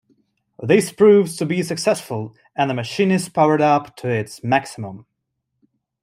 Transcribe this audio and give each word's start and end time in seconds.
This 0.59 0.91
proves 0.91 1.35
to 1.37 1.45
be 1.45 1.61
successful 1.61 2.35
and 2.55 2.67
the 2.67 2.73
machine 2.73 3.11
is 3.11 3.29
powered 3.29 3.61
up 3.61 3.95
to 3.97 4.09
its 4.09 4.43
maximum. 4.43 5.05